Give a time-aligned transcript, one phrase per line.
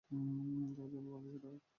[0.77, 1.61] তার জন্ম বাংলাদেশের ঢাকায়।